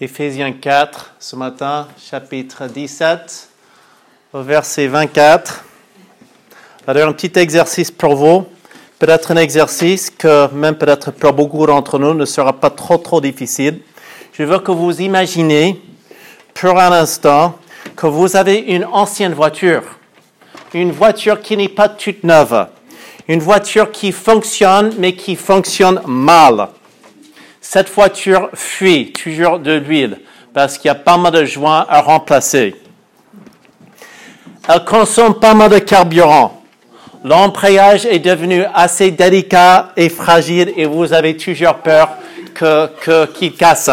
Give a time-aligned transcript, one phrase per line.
[0.00, 3.48] Éphésiens 4, ce matin, chapitre 17,
[4.32, 5.64] au verset 24.
[6.88, 8.44] Alors, un petit exercice pour vous.
[8.98, 13.20] Peut-être un exercice que même peut-être pour beaucoup d'entre nous ne sera pas trop trop
[13.20, 13.82] difficile.
[14.32, 15.80] Je veux que vous imaginez
[16.54, 17.56] pour un instant
[17.94, 19.84] que vous avez une ancienne voiture,
[20.72, 22.66] une voiture qui n'est pas toute neuve,
[23.28, 26.68] une voiture qui fonctionne mais qui fonctionne mal.
[27.66, 30.20] Cette voiture fuit toujours de l'huile
[30.52, 32.76] parce qu'il y a pas mal de joints à remplacer.
[34.68, 36.62] Elle consomme pas mal de carburant.
[37.24, 42.10] L'embrayage est devenu assez délicat et fragile et vous avez toujours peur
[43.34, 43.90] qu'il casse.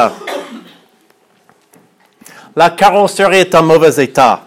[2.54, 4.42] La carrosserie est en mauvais état.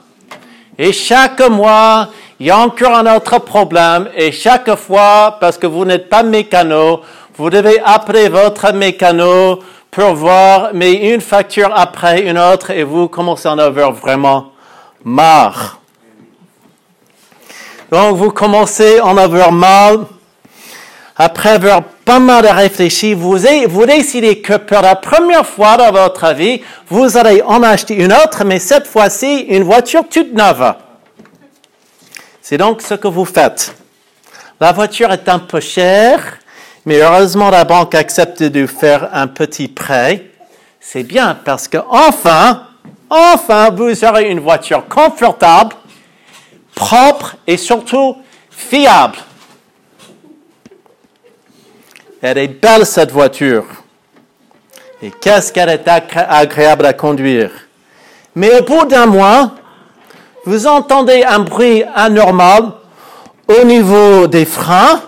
[0.77, 5.67] Et chaque mois, il y a encore un autre problème et chaque fois, parce que
[5.67, 7.01] vous n'êtes pas mécano,
[7.37, 9.59] vous devez appeler votre mécano
[9.91, 14.53] pour voir, mais une facture après une autre et vous commencez à en avoir vraiment
[15.03, 15.81] marre.
[17.91, 20.07] Donc vous commencez à en avoir mal.
[21.17, 26.35] Après avoir pas mal réfléchi, vous, vous décidez que pour la première fois dans votre
[26.35, 30.75] vie, vous allez en acheter une autre, mais cette fois-ci, une voiture toute neuve.
[32.43, 33.77] C'est donc ce que vous faites.
[34.61, 36.39] La voiture est un peu chère,
[36.87, 40.27] mais heureusement la banque accepte de faire un petit prêt.
[40.81, 42.67] C'est bien parce que enfin,
[43.09, 45.75] enfin, vous aurez une voiture confortable,
[46.75, 48.17] propre et surtout
[48.51, 49.17] fiable.
[52.21, 53.65] Elle est belle cette voiture.
[55.03, 57.51] Et qu'est-ce qu'elle est agréable à conduire.
[58.35, 59.53] Mais au bout d'un mois,
[60.47, 62.73] vous entendez un bruit anormal
[63.49, 65.03] au niveau des freins.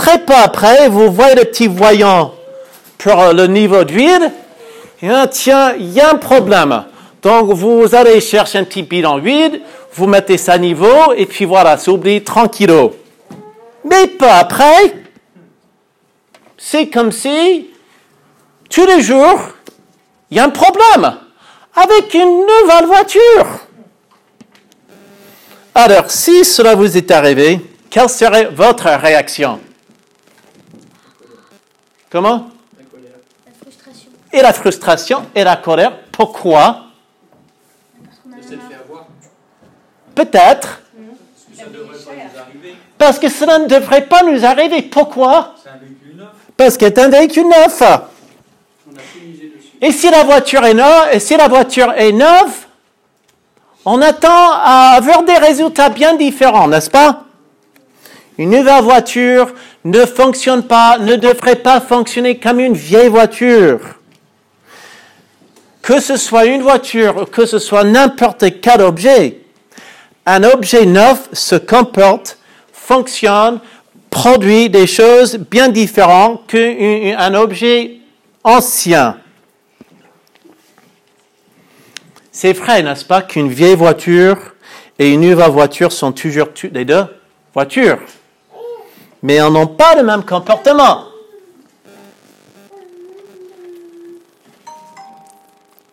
[0.00, 2.32] Très peu après, vous voyez le petit voyant
[2.96, 4.32] pour le niveau d'huile.
[5.02, 6.84] Là, tiens, il y a un problème.
[7.22, 9.60] Donc, vous allez chercher un petit bidon d'huile,
[9.92, 12.96] vous mettez ça à niveau, et puis voilà, s'oublie tranquillo.
[13.84, 14.94] Mais pas après,
[16.56, 17.68] c'est comme si,
[18.70, 19.38] tous les jours,
[20.30, 21.14] il y a un problème
[21.76, 23.46] avec une nouvelle voiture.
[25.74, 27.60] Alors, si cela vous est arrivé,
[27.90, 29.60] quelle serait votre réaction?
[32.10, 32.48] Comment?
[32.78, 33.10] La colère.
[33.46, 34.10] La frustration.
[34.32, 35.92] Et la frustration et la colère.
[36.12, 36.86] Pourquoi?
[38.04, 38.68] Parce qu'on a De s'être marre.
[38.68, 39.06] fait avoir.
[40.14, 42.74] Peut-être Parce que ça ne devrait pas nous arriver.
[42.98, 44.82] parce que cela ne devrait pas nous arriver.
[44.82, 45.54] Pourquoi?
[45.62, 46.28] C'est un véhicule neuf.
[46.56, 47.80] Parce que c'est un véhicule neuf.
[47.80, 49.68] On a tout misé dessus.
[49.80, 52.66] Et si la voiture est neuve, et si la voiture est neuve,
[53.86, 57.24] on attend à avoir des résultats bien différents, n'est-ce pas?
[58.40, 59.52] Une nouvelle voiture
[59.84, 63.80] ne fonctionne pas, ne devrait pas fonctionner comme une vieille voiture.
[65.82, 69.42] Que ce soit une voiture, que ce soit n'importe quel objet,
[70.24, 72.38] un objet neuf se comporte,
[72.72, 73.60] fonctionne,
[74.08, 77.98] produit des choses bien différentes qu'un objet
[78.42, 79.18] ancien.
[82.32, 84.38] C'est vrai, n'est-ce pas, qu'une vieille voiture
[84.98, 87.04] et une nouvelle voiture sont toujours les deux
[87.52, 87.98] voitures,
[89.22, 91.04] mais elles n'ont pas le même comportement.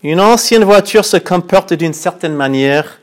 [0.04, 3.00] Une ancienne voiture se comporte d'une certaine manière,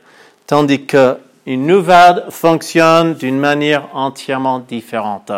[0.47, 5.31] tandis qu'une nouvelle fonctionne d'une manière entièrement différente.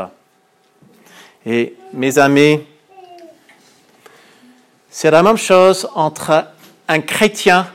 [1.46, 2.62] Et mes amis,
[4.90, 6.46] c'est la même chose entre
[6.88, 7.68] un chrétien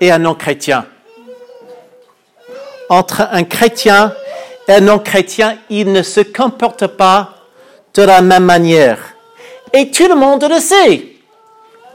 [0.00, 0.86] et un non-chrétien.
[2.88, 4.12] Entre un chrétien
[4.68, 7.34] un non-chrétien, ils ne se comportent pas
[7.94, 8.98] de la même manière.
[9.72, 11.06] Et tout le monde le sait.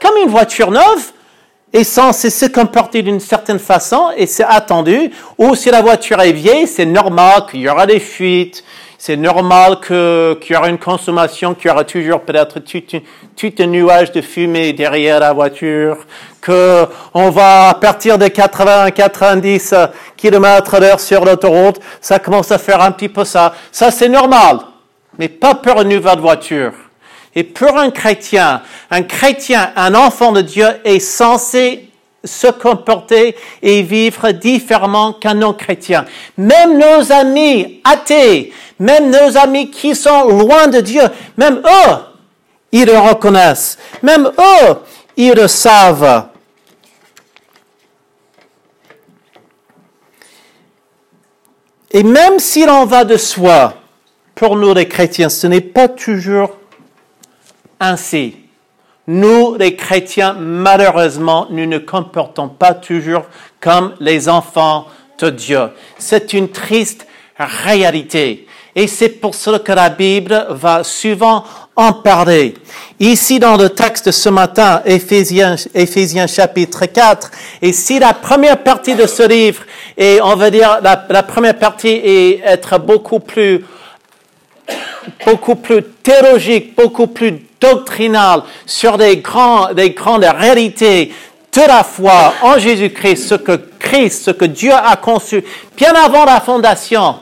[0.00, 1.12] Comme une voiture neuve
[1.72, 6.32] est censée se comporter d'une certaine façon et c'est attendu, ou si la voiture est
[6.32, 8.64] vieille, c'est normal qu'il y aura des fuites,
[9.04, 14.12] c'est normal qu'il y aura une consommation, qu'il y aura toujours peut-être tout, un- nuage
[14.12, 15.96] de fumée derrière la voiture,
[16.40, 19.74] que on va à partir de 80 90
[20.16, 23.54] km d'heure sur l'autoroute, ça commence à faire un petit peu ça.
[23.72, 24.60] Ça, c'est normal,
[25.18, 26.72] mais pas pour une nouvelle voiture.
[27.34, 31.88] Et pour un chrétien, un chrétien, un enfant de Dieu est censé
[32.24, 36.04] se comporter et vivre différemment qu'un non-chrétien.
[36.36, 41.02] Même nos amis athées, même nos amis qui sont loin de Dieu,
[41.36, 41.94] même eux,
[42.70, 43.78] ils le reconnaissent.
[44.02, 44.74] Même eux,
[45.16, 46.28] ils le savent.
[51.90, 53.74] Et même s'il en va de soi,
[54.34, 56.56] pour nous les chrétiens, ce n'est pas toujours
[57.78, 58.41] ainsi.
[59.06, 63.24] Nous, les chrétiens, malheureusement, nous ne comportons pas toujours
[63.60, 64.86] comme les enfants
[65.18, 65.70] de Dieu.
[65.98, 67.06] C'est une triste
[67.36, 68.46] réalité.
[68.74, 71.44] Et c'est pour cela que la Bible va souvent
[71.76, 72.54] en parler.
[73.00, 78.94] Ici, dans le texte de ce matin, Éphésiens, chapitre 4, et si la première partie
[78.94, 79.64] de ce livre,
[79.96, 83.64] et on va dire la, la première partie est être beaucoup plus
[85.26, 91.12] beaucoup plus théologique, beaucoup plus doctrinal sur des, grands, des grandes réalités
[91.54, 95.44] de la foi en Jésus-Christ, ce que Christ, ce que Dieu a conçu
[95.76, 97.16] bien avant la fondation,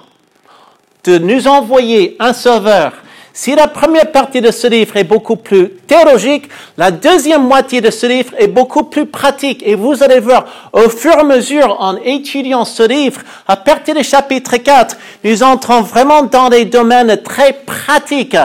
[1.05, 2.93] de nous envoyer un sauveur.
[3.33, 7.91] Si la première partie de ce livre est beaucoup plus théologique, la deuxième moitié de
[7.91, 9.63] ce livre est beaucoup plus pratique.
[9.65, 13.95] Et vous allez voir, au fur et à mesure, en étudiant ce livre, à partir
[13.95, 18.37] du chapitre 4, nous entrons vraiment dans des domaines très pratiques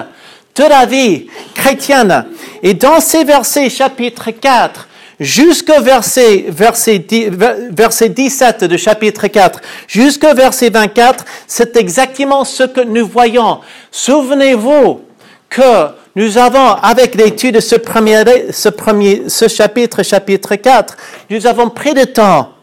[0.56, 2.26] de la vie chrétienne.
[2.64, 4.88] Et dans ces versets, chapitre 4,
[5.20, 7.30] jusqu'au verset, verset, 10
[7.72, 13.60] verset 17 de chapitre 4, jusqu'au verset 24, c'est exactement ce que nous voyons.
[13.92, 15.02] Souvenez-vous
[15.50, 18.24] que nous avons, avec l'étude de ce premier,
[19.50, 20.98] chapitre, chapitre 4,
[21.30, 22.54] nous avons pris le temps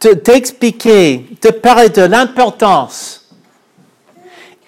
[0.00, 3.28] d'expliquer, de parler de l'importance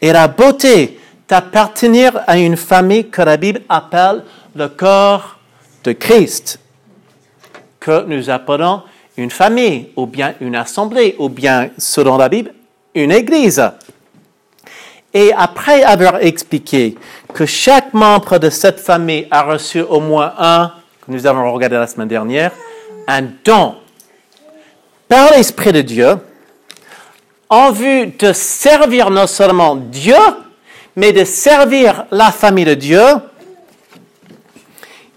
[0.01, 1.00] et la beauté
[1.31, 4.25] d'appartenir à une famille que la Bible appelle
[4.57, 5.39] le corps
[5.85, 6.59] de Christ,
[7.79, 8.83] que nous appelons
[9.17, 12.53] une famille, ou bien une assemblée, ou bien, selon la Bible,
[12.95, 13.63] une église.
[15.15, 16.97] Et après avoir expliqué
[17.33, 21.77] que chaque membre de cette famille a reçu au moins un, que nous avons regardé
[21.77, 22.51] la semaine dernière,
[23.07, 23.77] un don
[25.09, 26.17] par l'Esprit de Dieu,
[27.49, 30.15] en vue de servir non seulement Dieu,
[30.97, 33.03] mais de servir la famille de Dieu.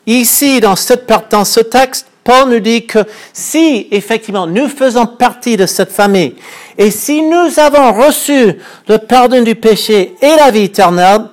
[0.05, 2.99] Ici, dans, ce texte, Paul nous dit que
[3.31, 6.35] si effectivement nous faisons partie de cette famille
[6.77, 11.25] et si nous avons reçu le pardon du péché et la vie éternelle,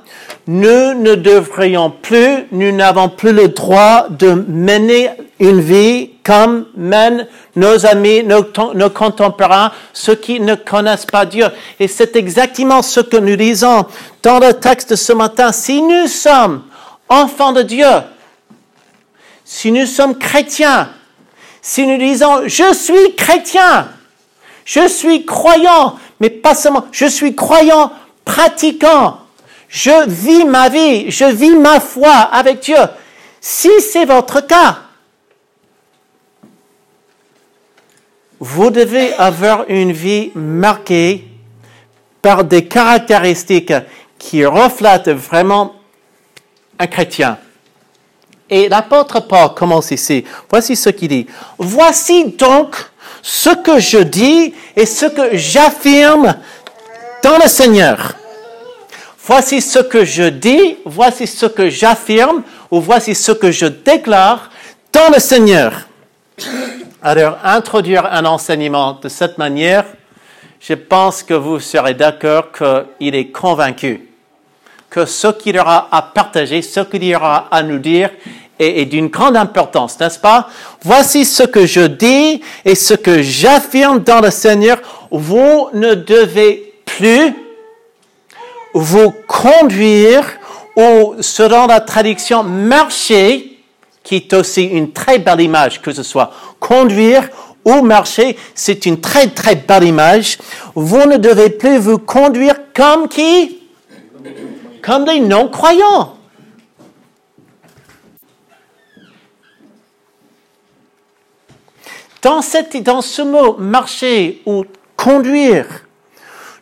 [0.46, 7.26] nous ne devrions plus, nous n'avons plus le droit de mener une vie comme mènent
[7.56, 11.46] nos amis, nos, contemporains, ceux qui ne connaissent pas Dieu.
[11.78, 13.86] Et c'est exactement ce que nous lisons
[14.22, 15.52] dans le texte de ce matin.
[15.52, 16.62] Si nous sommes
[17.08, 17.86] enfants de Dieu,
[19.44, 20.90] si nous sommes chrétiens,
[21.62, 23.88] si nous disons je suis chrétien,
[24.64, 27.92] je suis croyant, mais pas seulement, je suis croyant
[28.24, 29.19] pratiquant,
[29.70, 32.76] je vis ma vie, je vis ma foi avec Dieu.
[33.40, 34.80] Si c'est votre cas,
[38.40, 41.24] vous devez avoir une vie marquée
[42.20, 43.72] par des caractéristiques
[44.18, 45.76] qui reflètent vraiment
[46.78, 47.38] un chrétien.
[48.48, 50.24] Et l'apôtre Paul commence ici.
[50.50, 51.26] Voici ce qu'il dit.
[51.58, 52.74] Voici donc
[53.22, 56.34] ce que je dis et ce que j'affirme
[57.22, 58.16] dans le Seigneur.
[59.32, 64.50] Voici ce que je dis, voici ce que j'affirme, ou voici ce que je déclare
[64.92, 65.86] dans le Seigneur.
[67.00, 69.84] Alors, introduire un enseignement de cette manière,
[70.58, 74.08] je pense que vous serez d'accord qu'il est convaincu
[74.90, 78.10] que ce qu'il aura à partager, ce qu'il aura à nous dire
[78.58, 80.48] est, est d'une grande importance, n'est-ce pas?
[80.82, 84.78] Voici ce que je dis et ce que j'affirme dans le Seigneur.
[85.12, 87.32] Vous ne devez plus
[88.74, 90.24] vous conduire
[90.76, 93.58] ou, selon la traduction, marcher,
[94.02, 97.28] qui est aussi une très belle image, que ce soit conduire
[97.64, 100.38] ou marcher, c'est une très très belle image.
[100.74, 103.58] Vous ne devez plus vous conduire comme qui?
[104.82, 106.16] Comme des non-croyants.
[112.22, 114.64] Dans, cette, dans ce mot marcher ou
[114.96, 115.66] conduire,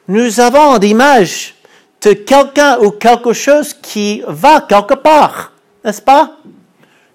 [0.06, 1.54] nous avons l'image
[2.02, 5.52] de quelqu'un ou quelque chose qui va quelque part,
[5.84, 6.36] n'est-ce pas?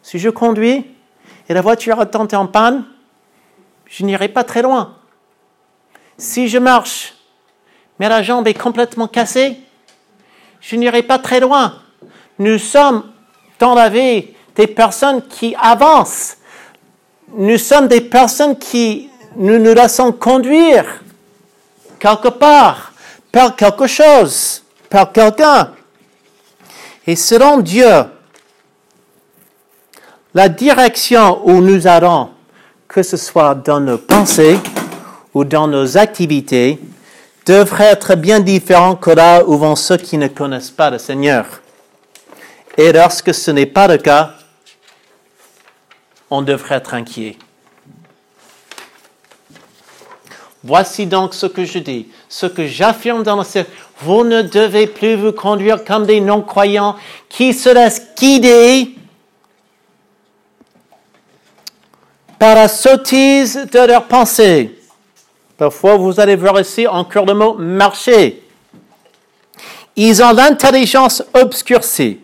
[0.01, 0.85] Si je conduis
[1.47, 2.85] et la voiture tenté en panne,
[3.85, 4.95] je n'irai pas très loin.
[6.17, 7.13] Si je marche,
[7.99, 9.57] mais la jambe est complètement cassée,
[10.59, 11.75] je n'irai pas très loin.
[12.39, 13.11] Nous sommes
[13.59, 16.37] dans la vie des personnes qui avancent.
[17.35, 20.85] Nous sommes des personnes qui nous nous laissons conduire
[21.99, 22.93] quelque part
[23.31, 24.62] par quelque chose,
[24.93, 25.71] par quelqu'un.
[27.07, 27.89] Et selon Dieu,
[30.35, 32.29] la direction où nous allons,
[32.87, 34.59] que ce soit dans nos pensées
[35.33, 36.79] ou dans nos activités,
[37.47, 41.45] devrait être bien différent que là où vont ceux qui ne connaissent pas le Seigneur.
[42.77, 44.35] Et lorsque ce n'est pas le cas,
[46.29, 47.35] on devrait être inquiet.
[50.63, 53.65] Voici donc ce que je dis, ce que j'affirme dans le ciel.
[54.05, 56.95] Vous ne devez plus vous conduire comme des non-croyants
[57.29, 58.95] qui se laissent guider
[62.37, 64.77] par la sottise de leurs pensées?
[65.57, 68.43] Parfois, vous allez voir ici encore le mot marcher.
[69.95, 72.19] Ils ont l'intelligence obscurcie.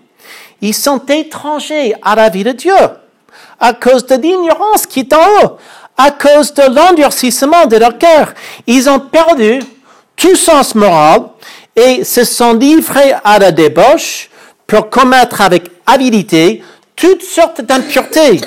[0.62, 2.74] Ils sont étrangers à la vie de Dieu
[3.60, 5.58] à cause de l'ignorance qui est en haut,
[5.98, 8.34] à cause de l'endurcissement de leur cœur.
[8.68, 9.60] Ils ont perdu
[10.16, 11.24] tout sens moral
[11.76, 14.30] et se sont livrés à la débauche
[14.68, 16.64] pour commettre avec habileté
[16.96, 18.42] toutes sortes d'impuretés.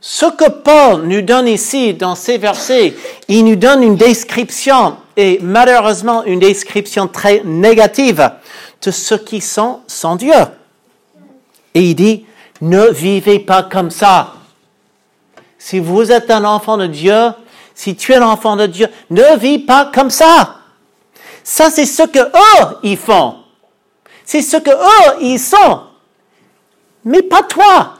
[0.00, 2.94] Ce que Paul nous donne ici dans ces versets,
[3.26, 8.30] il nous donne une description, et malheureusement une description très négative,
[8.80, 10.34] de ceux qui sont sans Dieu.
[11.74, 12.24] Et il dit,
[12.60, 14.34] ne vivez pas comme ça.
[15.58, 17.32] Si vous êtes un enfant de Dieu,
[17.74, 20.57] si tu es l'enfant de Dieu, ne vis pas comme ça.
[21.50, 23.36] Ça, c'est ce que eux, ils font.
[24.22, 25.80] C'est ce que eux, ils sont.
[27.06, 27.94] Mais pas toi,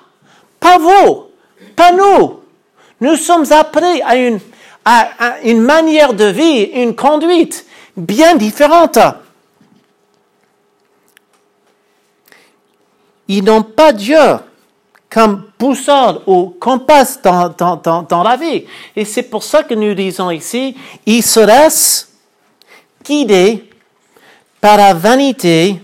[0.61, 1.29] pas vous,
[1.75, 2.41] pas nous.
[3.01, 4.17] Nous sommes appelés à
[5.43, 7.65] une, manière de vie, une conduite
[7.97, 8.99] bien différente.
[13.29, 14.37] Ils n'ont pas Dieu
[15.09, 18.67] comme boussole ou compas dans, dans, dans, la vie.
[18.95, 20.77] Et c'est pour ça que nous disons ici,
[21.07, 22.08] ils se laissent
[23.09, 23.65] guider
[24.61, 25.81] par la vanité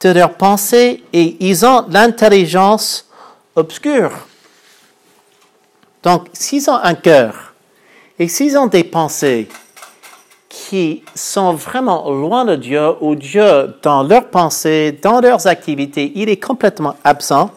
[0.00, 3.08] de leurs pensées et ils ont l'intelligence
[3.56, 4.12] obscure.
[6.02, 7.54] Donc, s'ils ont un cœur
[8.18, 9.48] et s'ils ont des pensées
[10.48, 16.28] qui sont vraiment loin de Dieu, ou Dieu, dans leurs pensées, dans leurs activités, il
[16.28, 17.50] est complètement absent,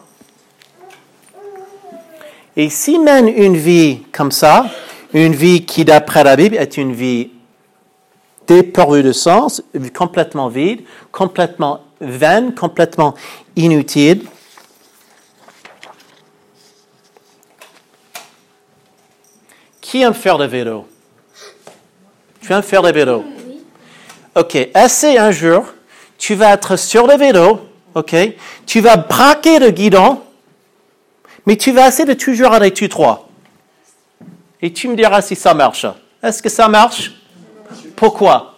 [2.56, 4.66] et s'ils mènent une vie comme ça,
[5.12, 7.30] une vie qui, d'après la Bible, est une vie
[8.46, 9.62] dépourvue de sens,
[9.94, 10.82] complètement vide,
[11.12, 13.14] complètement vaine, complètement
[13.56, 14.22] inutile,
[19.94, 20.88] Qui aime faire le vélo?
[22.40, 23.24] Tu aimes faire le vélo?
[24.34, 24.56] OK.
[24.74, 25.66] Essaye un jour.
[26.18, 27.60] Tu vas être sur le vélo.
[27.94, 28.12] OK?
[28.66, 30.20] Tu vas braquer le guidon.
[31.46, 33.28] Mais tu vas essayer de toujours aller tout droit.
[34.60, 35.86] Et tu me diras si ça marche.
[36.20, 37.12] Est-ce que ça marche?
[37.96, 38.54] Pourquoi?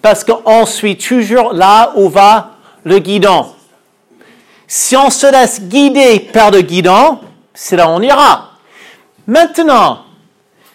[0.00, 2.52] Parce qu'on suit toujours là où va
[2.84, 3.46] le guidon.
[4.66, 7.20] Si on se laisse guider par le guidon,
[7.54, 8.50] c'est là où on ira.
[9.26, 10.04] Maintenant,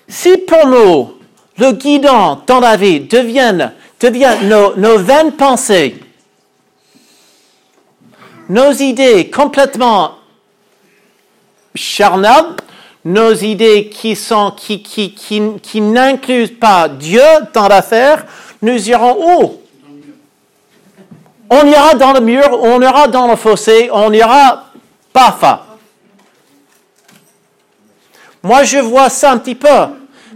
[0.08, 1.13] si pour nous,
[1.58, 3.70] le guidon dans la vie devient,
[4.43, 6.00] nos, nos vaines pensées,
[8.50, 10.15] nos idées complètement
[11.75, 12.55] charnelles,
[13.06, 17.22] nos idées qui sont qui, qui, qui, qui n'incluent pas Dieu
[17.54, 18.26] dans l'affaire,
[18.62, 19.60] nous irons où?
[21.50, 24.66] On ira dans le mur, on ira dans le fossé, on ira
[25.12, 25.68] pas
[28.42, 29.68] Moi, je vois ça un petit peu.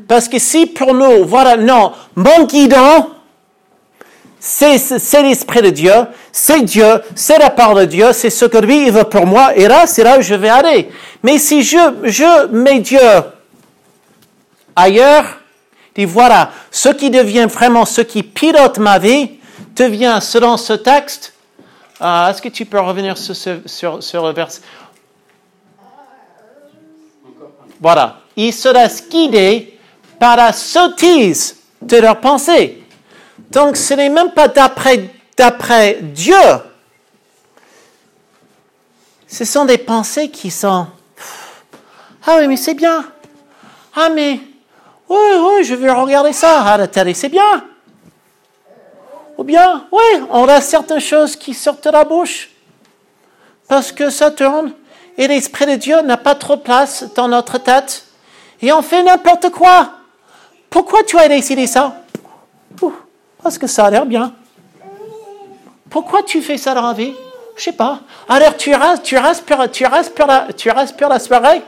[0.08, 3.10] Parce que si pour nous, voilà, non, mon guidon,
[4.58, 5.94] c'est, l'Esprit de Dieu,
[6.32, 9.68] c'est Dieu, c'est la parole de Dieu, c'est ce que lui veut pour moi, et
[9.68, 10.90] là, c'est là où je vais aller.
[11.22, 13.00] Mais si je, je mets Dieu
[14.76, 15.26] ailleurs,
[15.96, 19.32] dit voilà, ce qui devient vraiment, ce qui pilote ma vie,
[19.76, 21.34] devient, selon ce texte,
[22.02, 23.36] euh, est-ce que tu peux revenir sur,
[24.02, 24.62] sur, le verset?
[27.80, 29.78] Voilà, il se laisse guider
[30.20, 32.87] par la sottise de leurs pensées.
[33.52, 36.36] Donc ce n'est même pas d'après, Dieu.
[39.28, 40.88] Ce sont des pensées qui sont...
[42.26, 43.06] Ah oui, mais c'est bien.
[43.96, 44.40] Ah mais...
[45.10, 47.64] Oui, oui, je vais regarder ça à la télé, c'est bien.
[49.38, 52.50] Ou bien, oui, on a certaines choses qui sortent de la bouche
[53.68, 54.74] parce que ça tourne
[55.18, 58.06] et l'Esprit de Dieu n'a pas trop de place dans notre tête
[58.62, 59.92] et on fait n'importe quoi.
[60.70, 62.02] Pourquoi tu as décidé ça?
[63.42, 64.34] Parce que ça a l'air bien.
[65.90, 67.14] Pourquoi tu fais ça dans la vie
[67.56, 68.00] Je sais pas.
[68.28, 69.16] Alors tu restes, tu
[69.46, 71.62] pour, tu la, tu la soirée?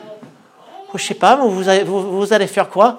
[0.96, 2.98] Je sais pas, vous allez, vous, allez faire quoi?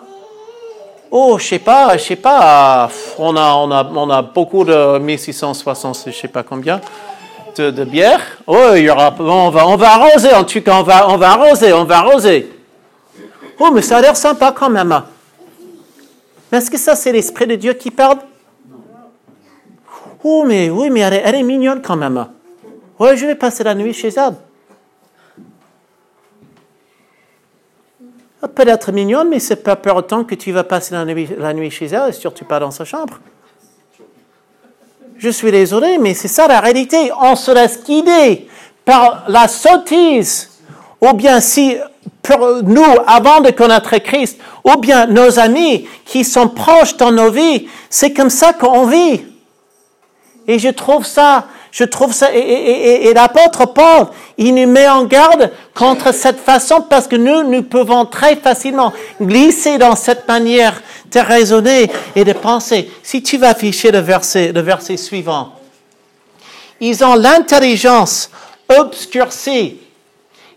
[1.10, 2.88] Oh, je sais pas, je sais pas.
[3.18, 6.80] On a, on a, on a beaucoup de 1660, je sais pas combien,
[7.56, 8.20] de, de bière.
[8.46, 11.16] Oh, il y aura, on va, on va arroser en tout cas, on va, on
[11.16, 12.48] va arroser, on va arroser.
[13.58, 15.02] Oh, mais ça a l'air sympa quand même.
[16.50, 18.18] Mais est-ce que ça, c'est l'Esprit de Dieu qui parle?
[20.22, 22.26] Oh, mais oui, mais elle est, mignonne quand même.
[22.98, 24.34] Ouais, je vais passer la nuit chez elle.
[28.42, 31.28] Elle peut être mignonne, mais c'est pas pour autant que tu vas passer la nuit,
[31.38, 33.18] la nuit chez elle et surtout pas dans sa chambre.
[35.16, 37.10] Je suis désolé, mais c'est ça la réalité.
[37.20, 38.48] On se laisse guider
[38.84, 40.50] par la sottise.
[41.00, 41.76] Ou bien si,
[42.62, 47.68] nous, avant de connaître Christ, ou bien nos amis qui sont proches dans nos vies,
[47.88, 49.29] c'est comme ça qu'on vit.
[50.50, 55.52] Et je trouve ça, je trouve ça, et, l'apôtre Paul, il nous met en garde
[55.76, 58.92] contre cette façon parce que nous, nous pouvons très facilement
[59.23, 62.90] glisser dans cette manière de raisonner et de penser.
[63.04, 65.52] Si tu vas afficher le verset, le verset suivant.
[66.80, 68.28] Ils ont l'intelligence
[68.69, 69.78] obscurcie.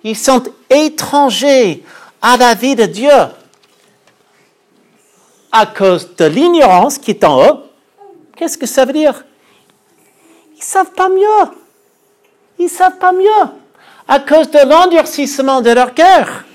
[0.03, 1.83] Ils sont étrangers
[2.19, 3.11] à la vie de Dieu
[5.51, 7.57] à cause de l'ignorance qui est en eux.
[8.35, 9.23] Qu'est-ce que ça veut dire?
[10.63, 11.51] Ils savent pas mieux.
[12.57, 13.49] Ils savent pas mieux.
[14.07, 16.45] À cause de l'endurcissement de leur cœur.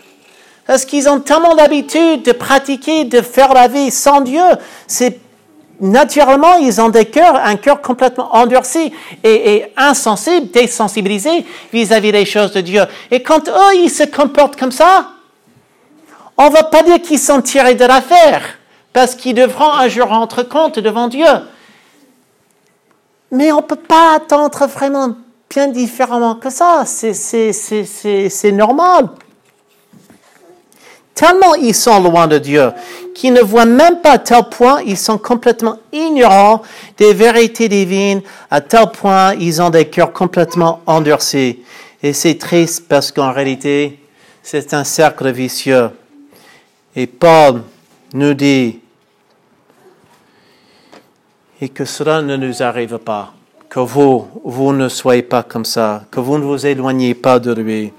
[0.67, 4.45] Parce qu'ils ont tellement d'habitude de pratiquer, de faire la vie sans Dieu.
[4.87, 5.21] C'est
[5.81, 12.25] naturellement, ils ont des cœurs, un cœur complètement endurci et, et insensible, désensibilisé vis-à-vis des
[12.25, 12.83] choses de Dieu.
[13.11, 15.11] Et quand eux, ils se comportent comme ça,
[16.39, 18.43] on va pas dire qu'ils sont tirés de l'affaire,
[18.93, 21.27] parce qu'ils devront un jour rendre compte devant Dieu.
[23.31, 25.15] Mais on ne peut pas attendre vraiment
[25.51, 26.85] bien différemment que ça.
[26.87, 29.09] C'est, normal.
[31.15, 32.71] Tellement ils sont loin de Dieu
[33.13, 36.63] qu'ils ne voient même pas à tel point ils sont complètement ignorants
[36.97, 41.59] des vérités divines, à tel point ils ont des cœurs complètement endurcis.
[42.01, 43.99] Et c'est triste parce qu'en réalité,
[44.45, 45.91] c'est un cercle vicieux.
[46.95, 47.63] Et Paul
[48.15, 48.79] nous dit,
[51.61, 53.33] et que cela ne nous arrive pas,
[53.69, 57.53] que vous, vous ne soyez pas comme ça, que vous ne vous éloignez pas de
[57.53, 57.93] lui.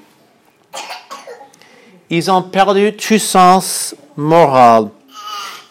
[2.10, 4.90] Ils ont perdu tout sens moral.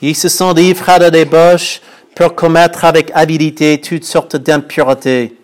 [0.00, 1.80] Ils se sont livrés à la débauche
[2.14, 5.36] pour commettre avec habileté toutes sortes d'impuretés.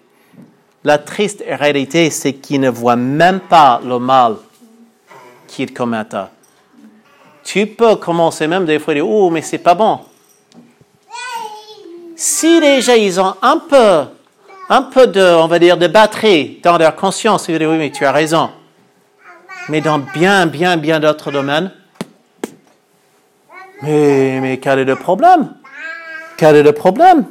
[0.84, 4.36] La triste réalité, c'est qu'ils ne voient même pas le mal
[5.48, 6.16] qu'ils commettent.
[7.42, 10.00] Tu peux commencer même des fois à dire, oh, mais c'est pas bon.
[12.16, 14.04] Si déjà ils ont un peu,
[14.68, 17.78] un peu de, on va dire, de batterie dans leur conscience, ils vont dire, oui,
[17.78, 18.50] mais tu as raison.
[19.68, 21.72] Mais dans bien, bien, bien d'autres domaines,
[23.82, 25.54] mais, mais quel est le problème?
[26.36, 27.26] Quel est le problème?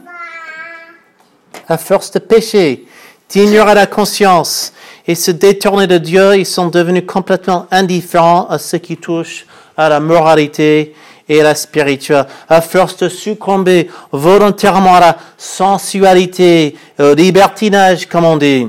[1.67, 2.85] À force de pécher,
[3.29, 4.73] d'ignorer la conscience
[5.07, 9.45] et se détourner de Dieu, ils sont devenus complètement indifférents à ce qui touche
[9.77, 10.93] à la moralité
[11.27, 12.25] et la spirituelle.
[12.49, 18.67] À force de succomber volontairement à la sensualité, au libertinage, comme on dit,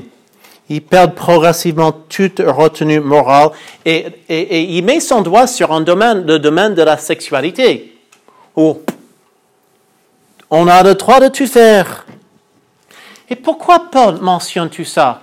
[0.69, 3.49] ils perdent progressivement toute retenue morale
[3.85, 7.91] et, et, et il met son doigt sur un domaine, le domaine de la sexualité.
[8.55, 8.79] Où
[10.49, 12.05] on a le droit de tout faire.
[13.29, 15.21] Et pourquoi Paul mentionne tout ça?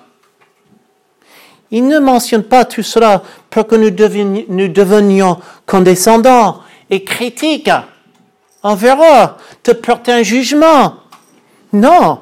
[1.71, 7.71] Il ne mentionne pas tout cela pour que nous devenions, nous devenions condescendants et critiques
[8.63, 9.29] envers eux,
[9.65, 10.95] de porter un jugement.
[11.73, 12.21] Non,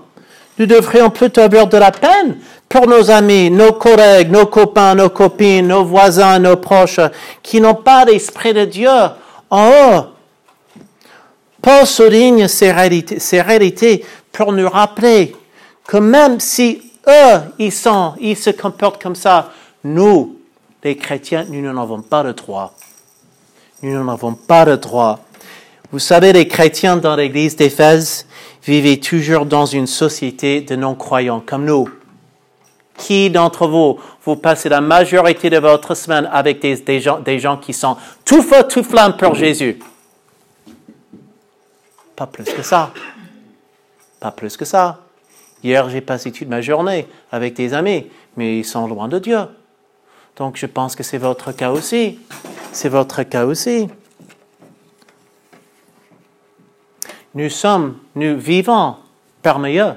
[0.59, 5.11] nous devrions plutôt avoir de la peine pour nos amis, nos collègues, nos copains, nos
[5.11, 7.01] copines, nos voisins, nos proches,
[7.42, 8.90] qui n'ont pas l'Esprit de Dieu
[9.51, 10.03] en eux.
[11.61, 15.35] Paul souligne ces réalités, ces réalités pour nous rappeler
[15.87, 19.51] que même si eux, ils, sont, ils se comportent comme ça,
[19.83, 20.37] nous,
[20.85, 22.73] les chrétiens, nous n'en avons pas le droit.
[23.83, 25.21] Nous n'en avons pas le droit.
[25.90, 28.27] Vous savez, les chrétiens dans l'église d'Éphèse
[28.62, 31.88] vivaient toujours dans une société de non-croyants comme nous.
[32.97, 37.57] Qui d'entre vous, vous passez la majorité de votre semaine avec des, gens, des gens
[37.57, 39.79] qui sont tout feu, tout flamme pour Jésus?
[42.14, 42.93] Pas plus que ça.
[44.21, 45.01] Pas plus que ça.
[45.64, 49.40] Hier, j'ai passé toute ma journée avec des amis, mais ils sont loin de Dieu.
[50.37, 52.19] Donc, je pense que c'est votre cas aussi.
[52.72, 53.88] C'est votre cas aussi.
[57.35, 58.96] Nous sommes, nous vivons
[59.42, 59.94] parmi eux,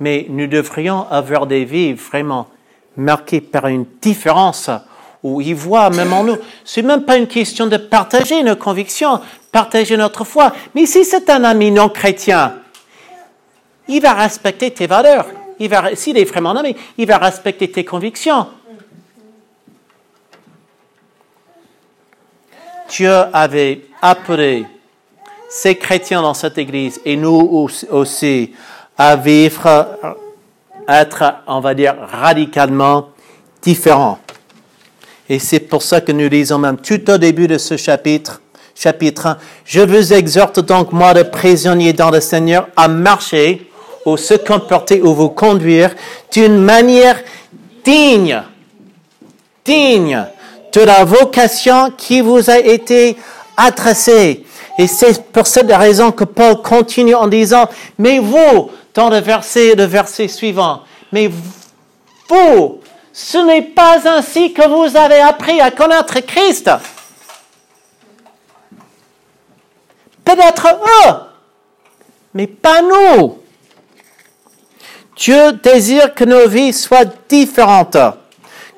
[0.00, 2.48] mais nous devrions avoir des vies vraiment
[2.96, 4.70] marquées par une différence
[5.22, 6.36] où ils voient même en nous.
[6.64, 10.52] C'est même pas une question de partager nos convictions, partager notre foi.
[10.74, 12.58] Mais si c'est un ami non chrétien,
[13.88, 15.26] il va respecter tes valeurs.
[15.58, 18.46] Il va, s'il est vraiment ami, il va respecter tes convictions.
[22.96, 24.66] Dieu avait appelé
[25.48, 28.52] ces chrétiens dans cette église et nous aussi
[28.96, 29.88] à vivre
[30.88, 33.08] être, on va dire, radicalement
[33.62, 34.18] différents.
[35.28, 38.40] Et c'est pour ça que nous lisons même tout au début de ce chapitre,
[38.76, 43.68] chapitre 1, Je vous exhorte donc, moi, le prisonnier dans le Seigneur, à marcher
[44.06, 45.94] ou se comporter ou vous conduire
[46.30, 47.18] d'une manière
[47.84, 48.42] digne,
[49.64, 50.26] digne
[50.74, 53.16] de la vocation qui vous a été
[53.56, 54.44] adressée.
[54.78, 59.74] Et c'est pour cette raison que Paul continue en disant, mais vous, dans le verset,
[59.76, 60.82] le verset suivant,
[61.12, 61.30] mais
[62.28, 62.80] vous,
[63.12, 66.70] ce n'est pas ainsi que vous avez appris à connaître Christ.
[70.24, 70.66] Peut-être
[71.06, 71.12] eux,
[72.32, 73.38] mais pas nous.
[75.16, 77.96] Dieu désire que nos vies soient différentes,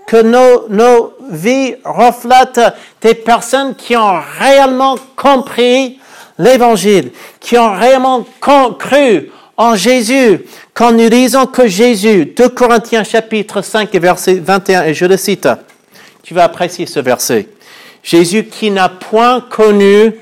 [0.07, 5.99] que nos, nos vies reflètent des personnes qui ont réellement compris
[6.39, 10.45] l'Évangile, qui ont réellement cru en Jésus.
[10.75, 15.17] Quand nous disons que Jésus, 2 Corinthiens chapitre 5 et verset 21, et je le
[15.17, 15.49] cite,
[16.23, 17.49] tu vas apprécier ce verset.
[18.03, 20.15] Jésus qui n'a point connu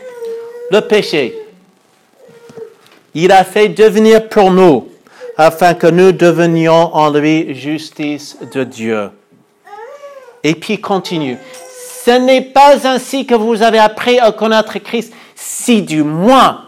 [0.70, 1.34] le péché,
[3.14, 4.88] il a fait devenir pour nous
[5.36, 9.10] afin que nous devenions en lui justice de Dieu.
[10.44, 11.38] Et puis continue.
[12.04, 16.60] Ce n'est pas ainsi que vous avez appris à connaître Christ, si du moins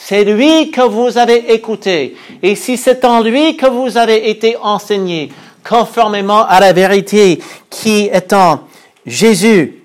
[0.00, 2.16] c'est lui que vous avez écouté.
[2.42, 5.30] Et si c'est en lui que vous avez été enseigné,
[5.68, 8.60] conformément à la vérité qui est en
[9.04, 9.82] Jésus,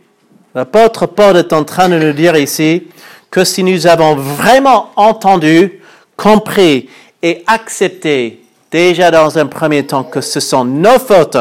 [0.55, 2.83] l'apôtre Paul est en train de nous dire ici
[3.29, 5.81] que si nous avons vraiment entendu,
[6.15, 6.89] compris
[7.21, 11.37] et accepter déjà dans un premier temps que ce sont nos fautes,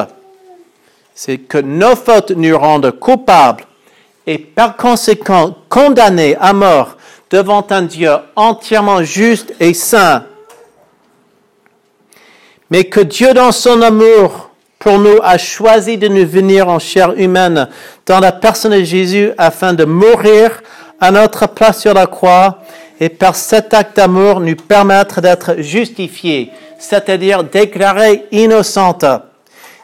[1.14, 3.64] c'est que nos fautes nous rendent coupables
[4.26, 6.96] et par conséquent condamnés à mort
[7.30, 10.24] devant un Dieu entièrement juste et saint.
[12.70, 17.12] Mais que Dieu dans son amour pour nous a choisi de nous venir en chair
[17.16, 17.68] humaine
[18.06, 20.62] dans la personne de Jésus afin de mourir
[21.00, 22.58] à notre place sur la croix
[23.00, 29.04] et par cet acte d'amour nous permettre d'être justifiés, c'est-à-dire déclarés innocentes.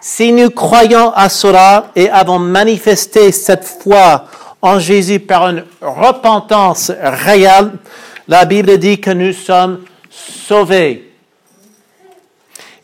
[0.01, 4.27] Si nous croyons à cela et avons manifesté cette foi
[4.63, 7.73] en Jésus par une repentance réelle,
[8.29, 11.13] la Bible dit que nous sommes sauvés.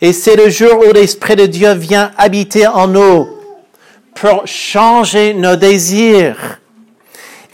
[0.00, 3.28] Et c'est le jour où l'Esprit de Dieu vient habiter en nous
[4.14, 6.60] pour changer nos désirs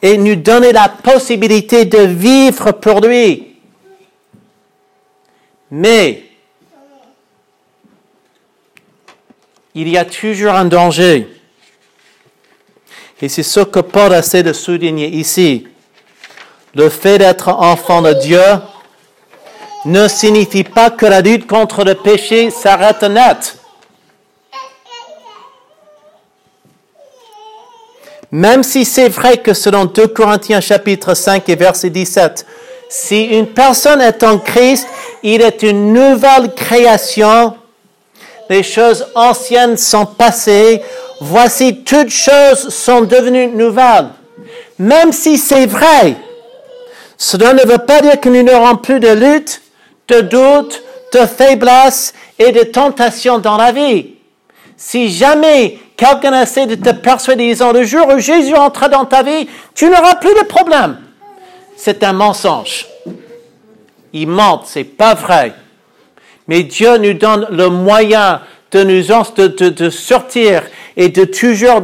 [0.03, 3.57] et nous donner la possibilité de vivre pour lui.
[5.71, 6.30] Mais
[9.75, 11.29] il y a toujours un danger.
[13.23, 15.67] Et c'est ce que Paul essaie de souligner ici.
[16.75, 18.43] Le fait d'être enfant de Dieu
[19.85, 23.57] ne signifie pas que la lutte contre le péché s'arrête net.
[28.33, 32.47] Même si c'est vrai que selon 2 Corinthiens chapitre 5 et verset 17,
[32.89, 34.87] si une personne est en Christ,
[35.23, 37.57] il est une nouvelle création.
[38.51, 40.83] Les choses anciennes sont passées.
[41.21, 44.09] Voici, toutes choses sont devenues nouvelles.
[44.77, 46.17] Même si c'est vrai,
[47.17, 49.63] cela ne veut pas dire que nous n'aurons plus de lutte,
[50.09, 50.83] de doute,
[51.13, 54.15] de faiblesse et de tentation dans la vie.
[54.77, 59.23] Si jamais quelqu'un essaie de te persuader disant le jour où Jésus entre dans ta
[59.23, 60.97] vie, tu n'auras plus de problème.
[61.77, 62.87] C'est un mensonge.
[64.13, 65.55] Il ment, c'est pas vrai.
[66.51, 68.41] Mais Dieu nous donne le moyen
[68.73, 70.65] de nous de, de, de sortir
[70.97, 71.83] et de toujours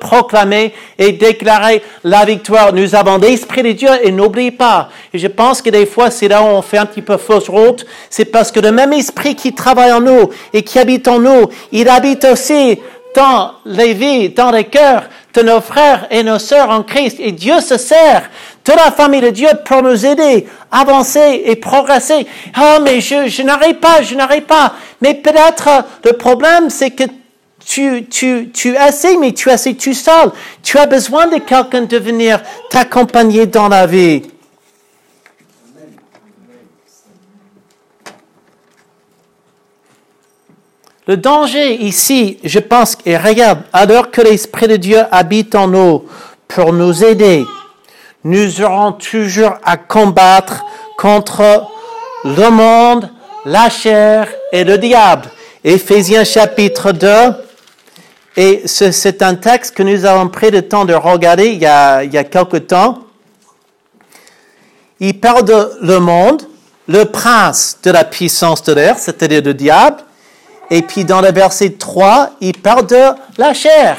[0.00, 2.72] proclamer et déclarer la victoire.
[2.72, 4.88] Nous avons l'Esprit de Dieu et n'oublie pas.
[5.14, 7.48] Et je pense que des fois, c'est là où on fait un petit peu fausse
[7.48, 7.86] route.
[8.10, 11.46] C'est parce que le même Esprit qui travaille en nous et qui habite en nous,
[11.70, 12.80] il habite aussi
[13.14, 17.16] dans les vies, dans les cœurs de nos frères et nos sœurs en Christ.
[17.20, 18.30] Et Dieu se sert
[18.64, 22.26] de la famille de Dieu pour nous aider, avancer et progresser.
[22.54, 24.74] Ah, mais je, je n'arrive pas, je n'arrive pas.
[25.00, 25.68] Mais peut-être
[26.04, 27.04] le problème, c'est que
[27.64, 30.30] tu, tu, tu essaies, mais tu essaies tout seul.
[30.62, 34.22] Tu as besoin de quelqu'un de venir t'accompagner dans la vie.
[41.08, 46.04] Le danger ici, je pense, et regarde, alors que l'Esprit de Dieu habite en nous
[46.46, 47.46] pour nous aider,
[48.24, 50.66] nous aurons toujours à combattre
[50.98, 51.66] contre
[52.26, 53.08] le monde,
[53.46, 55.30] la chair et le diable.
[55.64, 57.08] Éphésiens chapitre 2,
[58.36, 62.04] et c'est un texte que nous avons pris le temps de regarder il y a,
[62.04, 62.98] il y a quelque temps.
[65.00, 66.42] Il parle de le monde,
[66.86, 70.04] le prince de la puissance de l'air, c'est-à-dire le diable,
[70.70, 73.04] Et puis dans le verset 3, il parle de
[73.38, 73.96] la chair.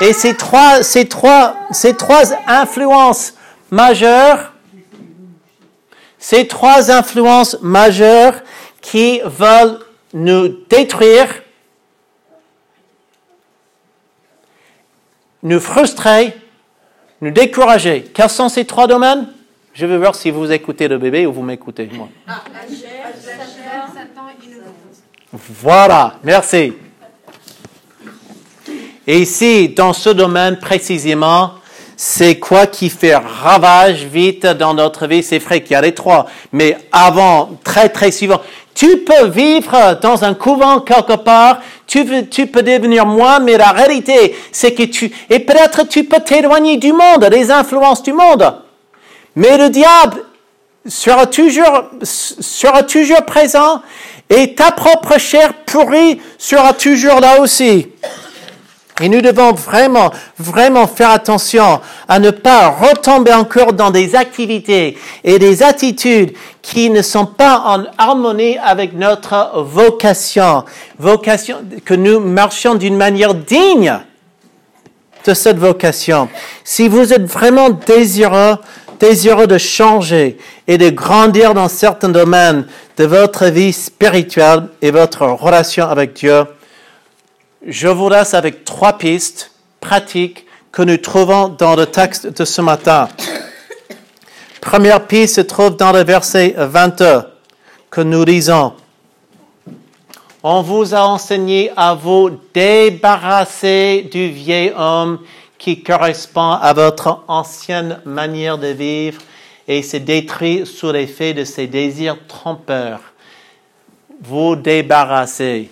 [0.00, 3.34] Et ces trois, ces trois, ces trois influences
[3.70, 4.52] majeures,
[6.18, 8.34] ces trois influences majeures
[8.80, 9.78] qui veulent
[10.12, 11.42] nous détruire,
[15.42, 16.36] nous frustrer,
[17.20, 18.02] nous décourager.
[18.14, 19.28] Quels sont ces trois domaines?
[19.74, 22.08] Je veux voir si vous écoutez le bébé ou vous m'écoutez, moi.
[25.32, 26.74] Voilà, merci.
[29.06, 31.52] Et ici, dans ce domaine précisément,
[31.96, 35.22] c'est quoi qui fait ravage vite dans notre vie?
[35.22, 38.42] C'est vrai qu'il y a les trois, mais avant, très très souvent,
[38.74, 44.36] tu peux vivre dans un couvent quelque part, tu, peux devenir moi, mais la réalité,
[44.52, 48.54] c'est que tu, et peut-être tu peux t'éloigner du monde, des influences du monde.
[49.34, 50.24] Mais le diable
[50.86, 53.80] sera toujours, sera toujours présent
[54.34, 57.88] et ta propre chair pourrie sera toujours là aussi.
[59.00, 64.96] Et nous devons vraiment, vraiment faire attention à ne pas retomber encore dans des activités
[65.24, 70.64] et des attitudes qui ne sont pas en harmonie avec notre vocation.
[70.98, 73.98] Vocation, que nous marchions d'une manière digne
[75.24, 76.28] de cette vocation.
[76.64, 78.56] Si vous êtes vraiment désireux,
[79.02, 80.38] désireux de changer
[80.68, 86.44] et de grandir dans certains domaines de votre vie spirituelle et votre relation avec Dieu,
[87.66, 92.62] je vous laisse avec trois pistes pratiques que nous trouvons dans le texte de ce
[92.62, 93.08] matin.
[94.60, 97.22] Première piste se trouve dans le verset 22
[97.90, 98.72] que nous lisons.
[100.44, 105.18] On vous a enseigné à vous débarrasser du vieil homme
[105.62, 109.22] qui correspond à votre ancienne manière de vivre
[109.68, 113.00] et se détruit sous l'effet de ses désirs trompeurs.
[114.22, 115.70] Vous débarrasser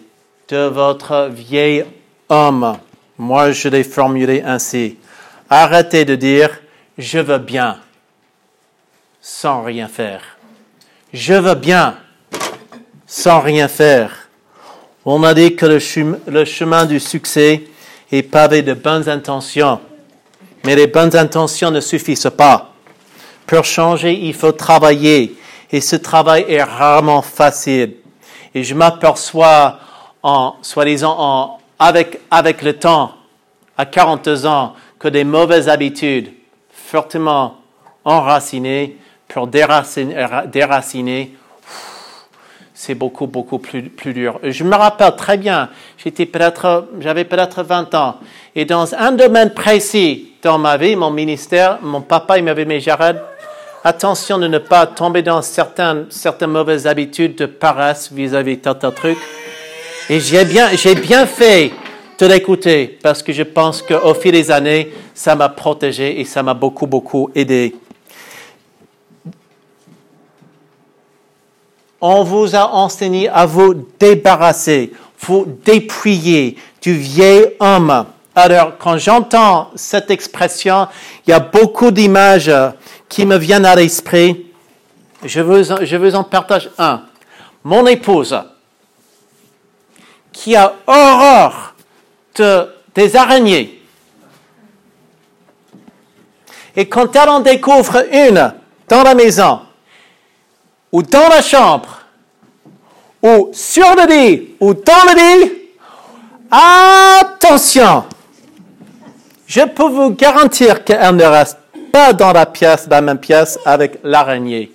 [0.49, 1.85] de votre vieil
[2.29, 2.79] homme.
[3.19, 4.97] Moi, je l'ai formulé ainsi.
[5.49, 6.61] Arrêtez de dire
[6.97, 7.81] je veux bien
[9.21, 10.23] sans rien faire.
[11.13, 11.97] Je veux bien
[13.09, 14.29] sans rien faire.
[15.05, 17.65] On a dit que le chemin du succès
[18.13, 19.81] est pavé de bonnes intentions.
[20.65, 22.73] Mais les bonnes intentions ne suffisent pas.
[23.47, 25.37] Pour changer, il faut travailler.
[25.73, 27.95] Et ce travail est rarement facile.
[28.55, 29.79] Et je m'aperçois
[30.23, 32.21] en, soi-disant, avec,
[32.63, 33.13] le temps,
[33.79, 36.33] à 42 ans, que des mauvaises habitudes
[36.71, 37.57] fortement
[38.05, 38.97] enracinées,
[39.29, 41.35] pour déraciner
[42.81, 44.41] c'est beaucoup, beaucoup plus, plus dur.
[44.43, 45.69] Je me rappelle très bien,
[46.03, 48.17] j'étais peut-être, j'avais peut-être 20 ans,
[48.57, 52.81] et dans un domaine précis dans ma vie, mon ministère, mon papa, il m'avait mis,
[52.81, 53.21] Jared,
[53.85, 58.95] attention de ne pas tomber dans certaines, certaines mauvaises habitudes de paresse vis-à-vis de tel
[58.95, 59.19] truc.
[60.09, 61.73] Et j'ai bien, j'ai bien fait
[62.19, 66.43] de l'écouter, parce que je pense qu'au fil des années, ça m'a protégé et ça
[66.43, 67.75] m'a beaucoup, beaucoup aidé.
[72.01, 78.07] On vous a enseigné à vous débarrasser, vous dépouiller du vieil homme.
[78.35, 80.89] Alors, quand j'entends cette expression,
[81.27, 82.51] il y a beaucoup d'images
[83.09, 84.47] qui me viennent à l'esprit.
[85.25, 87.03] Je vous, en- partage un.
[87.65, 88.35] Mon épouse,
[90.33, 91.75] qui a horreur
[92.37, 93.83] de- des araignées.
[96.77, 98.55] Et quand elle en découvre une
[98.89, 99.61] dans la maison,
[100.93, 102.01] ou dans la chambre,
[103.23, 105.53] ou sur le lit, ou dans le lit,
[106.51, 108.05] attention!
[109.47, 111.59] Je peux vous garantir qu'elle ne reste
[111.93, 114.73] pas dans la pièce, la même pièce avec l'araignée.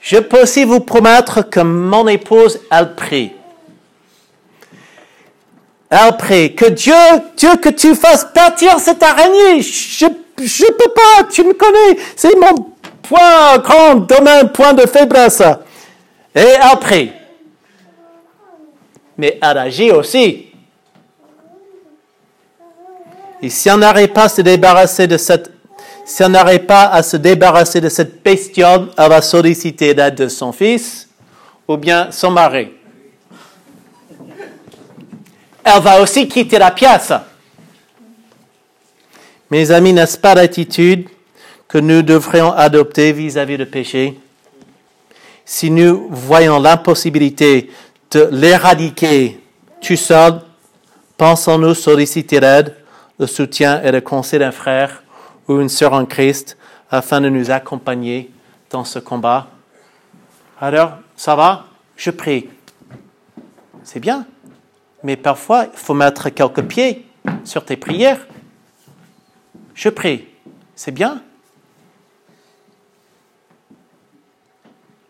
[0.00, 3.32] Je peux aussi vous promettre que mon épouse, elle prie.
[5.90, 6.94] Elle prie que Dieu,
[7.36, 9.62] Dieu, que tu fasses partir cette araignée.
[9.62, 10.06] Je,
[10.38, 11.98] je peux pas, tu me connais.
[12.16, 12.73] C'est mon
[13.08, 15.42] point, grand domaine, point de faiblesse.
[16.34, 17.12] Et prie.
[19.16, 20.46] Mais elle agit aussi.
[23.40, 25.52] Et si on n'arrive pas à se débarrasser de cette,
[26.04, 30.28] si on n'arrive pas à se débarrasser de cette bestiole, elle va solliciter l'aide de
[30.28, 31.08] son fils
[31.68, 32.70] ou bien son mari.
[35.62, 37.12] Elle va aussi quitter la pièce.
[39.50, 41.08] Mes amis, n'est-ce pas l'attitude
[41.74, 44.16] que nous devrions adopter vis-à-vis du péché?
[45.44, 47.68] Si nous voyons l'impossibilité
[48.12, 49.40] de l'éradiquer
[49.82, 50.40] tout seul,
[51.16, 52.76] pensons-nous solliciter l'aide,
[53.18, 55.02] le soutien et le conseil d'un frère
[55.48, 56.56] ou une sœur en Christ
[56.92, 58.30] afin de nous accompagner
[58.70, 59.48] dans ce combat?
[60.60, 61.66] Alors, ça va?
[61.96, 62.50] Je prie.
[63.82, 64.26] C'est bien.
[65.02, 67.04] Mais parfois, il faut mettre quelques pieds
[67.42, 68.28] sur tes prières.
[69.74, 70.26] Je prie.
[70.76, 71.20] C'est bien.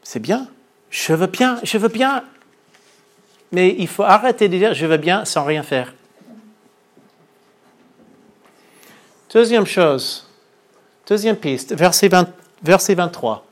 [0.04, 0.46] C'est bien.
[0.90, 2.22] Je veux bien, je veux bien.
[3.50, 5.92] Mais il faut arrêter de dire je veux bien sans rien faire.
[9.32, 10.28] Deuxième chose,
[11.08, 12.28] deuxième piste, verset, 20,
[12.62, 13.44] verset 23.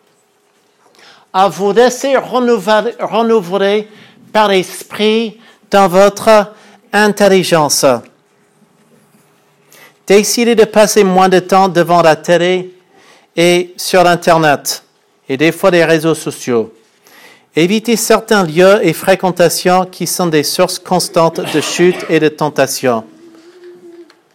[1.33, 3.89] À vous laisser renouveler,
[4.33, 6.53] par l'esprit dans votre
[6.93, 7.85] intelligence.
[10.07, 12.75] Décidez de passer moins de temps devant la télé
[13.35, 14.82] et sur Internet
[15.33, 16.75] et des fois les réseaux sociaux.
[17.57, 23.03] Évitez certains lieux et fréquentations qui sont des sources constantes de chute et de tentation.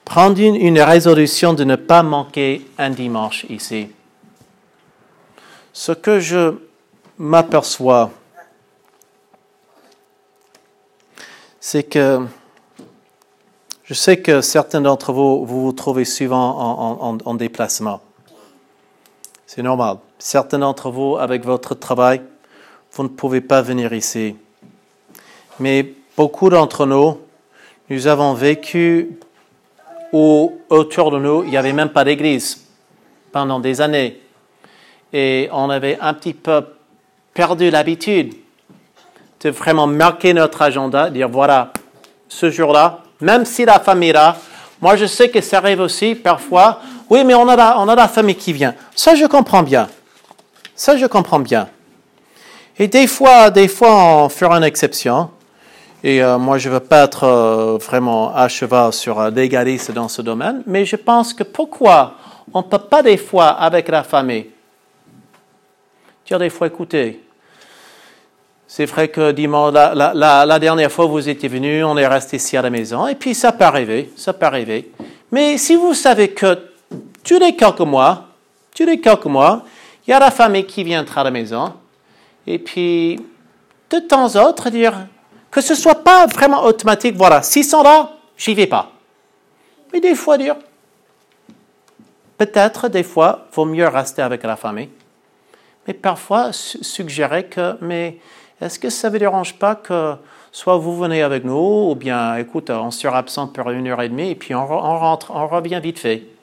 [0.03, 3.89] Prendre une, résolution de ne pas manquer un dimanche ici.
[5.71, 6.55] Ce que je
[7.19, 8.09] m'aperçois,
[11.59, 12.25] c'est que
[13.83, 18.01] je sais que certains d'entre vous, vous trouvez souvent en, en, en déplacement.
[19.49, 19.99] C'est normal.
[20.19, 22.21] Certains d'entre vous, avec votre travail,
[22.91, 24.35] vous ne pouvez pas venir ici.
[25.61, 27.17] Mais beaucoup d'entre nous,
[27.89, 29.17] nous avons vécu
[30.11, 32.67] où autour de nous, il n'y avait même pas d'église
[33.31, 34.19] pendant des années.
[35.13, 36.65] Et on avait un petit peu
[37.33, 38.35] perdu l'habitude
[39.39, 41.71] de vraiment marquer notre agenda, dire voilà,
[42.27, 44.35] ce jour-là, même si la famille est là,
[44.81, 47.95] moi je sais que ça arrive aussi parfois, oui, mais on a la, on a
[47.95, 48.75] la famille qui vient.
[48.95, 49.87] Ça, je comprends bien.
[50.75, 51.69] Ça, je comprends bien.
[52.77, 55.29] Et des fois, des fois, on fera une exception.
[56.03, 59.91] Et euh, moi, je ne veux pas être euh, vraiment à cheval sur euh, l'égaliste
[59.91, 62.13] dans ce domaine, mais je pense que pourquoi
[62.53, 64.47] on ne peut pas des fois, avec la famille,
[66.25, 67.23] dire des fois, écoutez,
[68.67, 70.13] c'est vrai que dimanche, la,
[70.45, 73.33] la, dernière fois vous étiez venu, on est resté ici à la maison, et puis
[73.33, 74.91] ça peut arriver, ça peut arriver.
[75.31, 76.57] Mais si vous savez que
[77.27, 78.23] tous les quelques mois,
[78.73, 79.63] tous les quelques mois,
[80.07, 81.73] il y a la famille qui viendra à la maison,
[82.47, 83.19] et puis
[83.89, 84.93] de temps en temps dire
[85.51, 88.91] que ce soit pas vraiment automatique, voilà, s'ils sont là, j'y vais pas.
[89.91, 90.55] Mais des fois dire,
[92.37, 94.89] peut-être des fois, vaut mieux rester avec la famille.
[95.85, 98.19] Mais parfois suggérer que, mais
[98.61, 100.15] est-ce que ça ne vous dérange pas que
[100.51, 104.09] soit vous venez avec nous, ou bien, écoute, on sera absent pour une heure et
[104.09, 106.36] demie, et puis on, on rentre, on revient vite fait.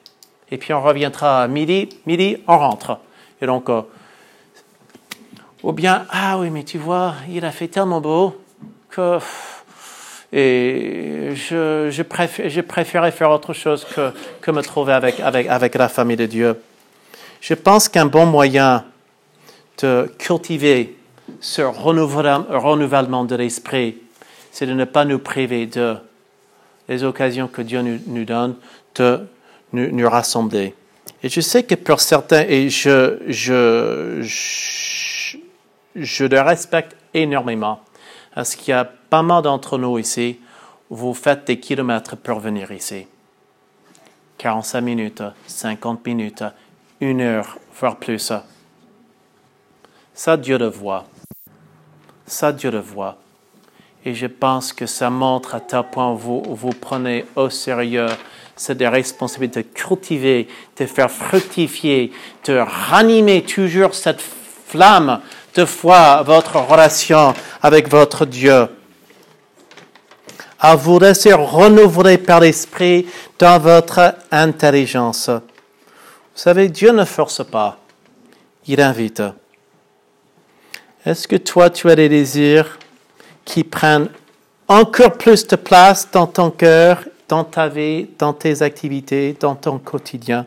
[0.51, 2.99] Et puis on reviendra à midi, midi, on rentre.
[3.41, 3.81] Et donc, euh,
[5.63, 8.35] ou bien, ah oui, mais tu vois, il a fait tellement beau
[8.89, 9.19] que
[10.37, 15.47] et je, je, préfère, je préférais faire autre chose que, que me trouver avec, avec,
[15.47, 16.61] avec la famille de Dieu.
[17.39, 18.83] Je pense qu'un bon moyen
[19.81, 20.97] de cultiver
[21.39, 23.97] ce renouvellement de l'esprit,
[24.51, 25.95] c'est de ne pas nous priver de
[26.89, 28.55] les occasions que Dieu nous, nous donne
[28.95, 29.21] de
[29.73, 30.73] nous, nous, rassembler.
[31.23, 35.37] Et je sais que pour certains, et je, je, je,
[35.95, 37.81] je le respecte énormément,
[38.33, 40.39] parce qu'il y a pas mal d'entre nous ici,
[40.89, 43.07] vous faites des kilomètres pour venir ici.
[44.37, 46.43] 45 minutes, 50 minutes,
[46.99, 48.31] une heure, voire plus.
[50.13, 51.05] Ça, Dieu le voit.
[52.25, 53.17] Ça, Dieu le voit.
[54.03, 58.07] Et je pense que ça montre à tel point vous vous prenez au sérieux
[58.55, 62.11] c'est des responsabilités de cultiver, de faire fructifier,
[62.45, 65.21] de ranimer toujours cette flamme
[65.55, 68.67] de foi, votre relation avec votre Dieu.
[70.59, 75.29] À vous laisser renouveler par l'Esprit dans votre intelligence.
[75.29, 77.77] Vous savez, Dieu ne force pas,
[78.67, 79.21] il invite.
[81.05, 82.79] Est-ce que toi, tu as des désirs
[83.43, 84.09] qui prennent
[84.67, 89.79] encore plus de place dans ton cœur, dans ta vie, dans tes activités, dans ton
[89.79, 90.45] quotidien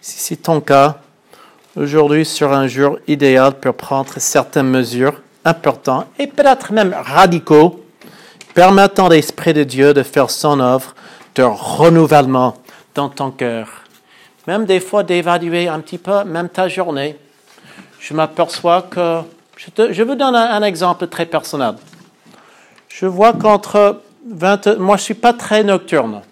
[0.00, 1.00] Si c'est ton cas,
[1.76, 7.84] aujourd'hui sera un jour idéal pour prendre certaines mesures importantes et peut-être même radicaux,
[8.54, 10.94] permettant l'Esprit de Dieu de faire son œuvre
[11.34, 12.56] de renouvellement
[12.94, 13.68] dans ton cœur.
[14.46, 17.18] Même des fois d'évaluer un petit peu même ta journée
[18.06, 19.22] je m'aperçois que,
[19.56, 21.74] je, te, je, vous donne un, un, exemple très personnel.
[22.88, 26.22] Je vois qu'entre 20, moi je suis pas très nocturne.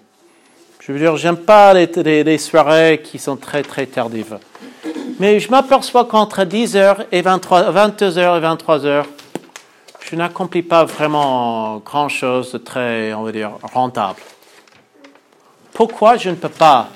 [0.81, 4.39] Je veux dire, j'aime pas les, soirées qui sont très très tardives.
[5.19, 9.05] Mais je m'aperçois qu'entre 10h et 23, 22h et 23h,
[10.01, 14.21] je n'accomplis pas vraiment grand chose de très, on va dire, rentable.
[15.73, 16.89] Pourquoi je ne peux pas?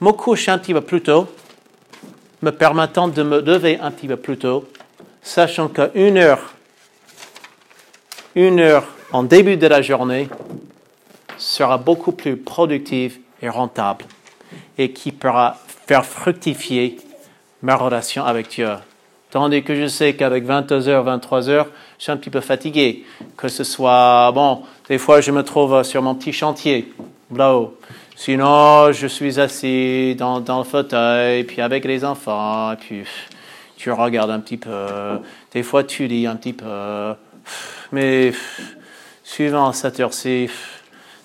[0.00, 1.28] Me coucher un petit peu plus tôt
[2.42, 4.66] me permettant de me lever un petit peu plus tôt,
[5.22, 6.54] sachant qu'une heure
[8.34, 10.28] une heure en début de la journée
[11.38, 14.04] sera beaucoup plus productive et rentable
[14.78, 15.56] et qui pourra
[15.86, 16.98] faire fructifier
[17.62, 18.68] ma relation avec Dieu.
[19.30, 21.66] Tandis que je sais qu'avec 22h, 23h,
[21.98, 23.04] je suis un petit peu fatigué.
[23.36, 26.92] Que ce soit, bon, des fois je me trouve sur mon petit chantier,
[27.34, 27.76] là-haut.
[28.16, 33.04] Sinon, je suis assis dans, le fauteuil, puis avec les enfants, puis
[33.76, 34.86] tu regardes un petit peu.
[35.52, 37.14] Des fois, tu lis un petit peu.
[37.92, 38.32] Mais
[39.24, 40.48] suivant cette heure-ci,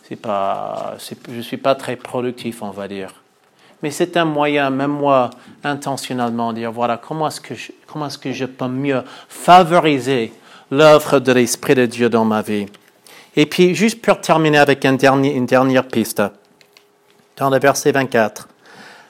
[0.09, 3.13] je suis pas très productif, on va dire.
[3.81, 5.29] Mais c'est un moyen, même moi,
[5.63, 10.33] intentionnellement, de dire voilà comment est-ce que je, comment est-ce que je peux mieux favoriser
[10.71, 12.65] l'œuvre de l'Esprit de Dieu dans ma vie?
[13.35, 16.21] Et puis, juste pour terminer avec un dernier, une dernière piste,
[17.37, 18.47] dans le verset 24,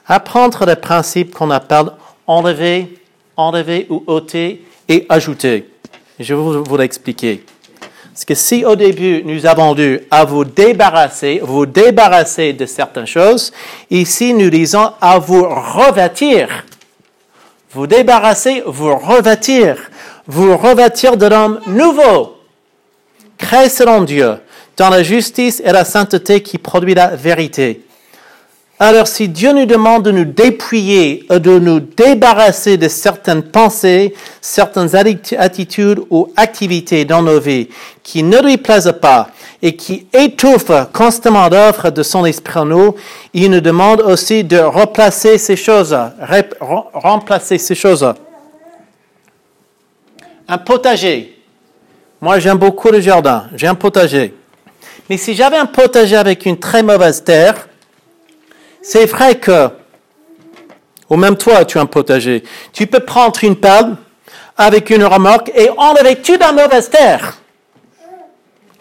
[0.06, 1.90] apprendre le principe qu'on appelle
[2.26, 2.98] enlever,
[3.36, 5.70] enlever ou ôter et ajouter.
[6.18, 7.44] Je vais vous, vous l'expliquer.
[8.16, 13.06] Parce que si au début nous avons dû à vous débarrasser, vous débarrasser de certaines
[13.06, 13.52] choses,
[13.90, 16.64] ici nous disons à vous revêtir.
[17.72, 19.76] Vous débarrasser, vous revêtir.
[20.26, 22.38] Vous revêtir de l'homme nouveau,
[23.36, 24.38] créé selon Dieu,
[24.78, 27.82] dans la justice et la sainteté qui produit la vérité.
[28.78, 34.94] Alors si Dieu nous demande de nous dépouiller, de nous débarrasser de certaines pensées, certaines
[34.94, 37.68] attitudes ou activités dans nos vies
[38.02, 39.30] qui ne lui plaisent pas
[39.62, 42.94] et qui étouffent constamment l'œuvre de son esprit en nous,
[43.32, 45.96] il nous demande aussi de replacer ces choses,
[46.60, 48.12] remplacer ces choses.
[50.46, 51.38] Un potager.
[52.20, 53.46] Moi, j'aime beaucoup le jardin.
[53.56, 54.34] J'ai un potager.
[55.08, 57.66] Mais si j'avais un potager avec une très mauvaise terre,
[58.88, 59.68] c'est vrai que,
[61.10, 63.96] ou même toi, tu as un potager, tu peux prendre une pelle
[64.56, 67.36] avec une remorque et enlever toute la mauvaise terre.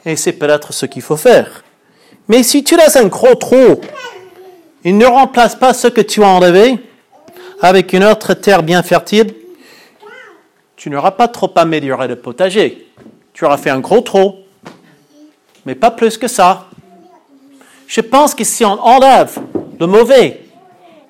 [0.05, 1.63] Et c'est peut-être ce qu'il faut faire.
[2.27, 3.81] Mais si tu laisses un gros trou,
[4.83, 6.77] il ne remplace pas ce que tu as enlevé
[7.59, 9.33] avec une autre terre bien fertile,
[10.75, 12.91] tu n'auras pas trop amélioré le potager.
[13.33, 14.35] Tu auras fait un gros trou,
[15.65, 16.67] mais pas plus que ça.
[17.87, 19.39] Je pense que si on enlève
[19.79, 20.41] le mauvais.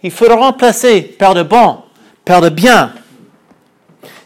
[0.04, 1.78] Il faut le remplacer par le bon,
[2.24, 2.94] par le bien.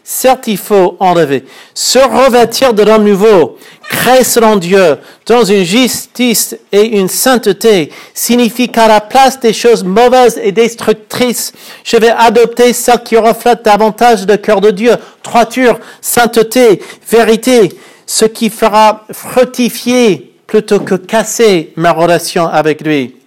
[0.02, 1.44] Certes, il faut enlever.
[1.72, 3.56] Se revêtir de l'homme nouveau,
[3.88, 9.84] créé selon Dieu, dans une justice et une sainteté, signifie qu'à la place des choses
[9.84, 11.52] mauvaises et destructrices,
[11.84, 14.96] je vais adopter celles qui reflètent davantage le cœur de Dieu.
[15.22, 17.70] Droiture, sainteté, vérité,
[18.04, 23.19] ce qui fera fructifier plutôt que casser ma relation avec lui.